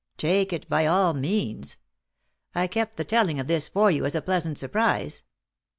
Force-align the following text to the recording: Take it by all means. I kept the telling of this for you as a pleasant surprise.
Take 0.17 0.51
it 0.51 0.67
by 0.67 0.87
all 0.87 1.13
means. 1.13 1.77
I 2.55 2.65
kept 2.65 2.97
the 2.97 3.03
telling 3.05 3.39
of 3.39 3.45
this 3.45 3.67
for 3.67 3.91
you 3.91 4.03
as 4.03 4.15
a 4.15 4.21
pleasant 4.23 4.57
surprise. 4.57 5.21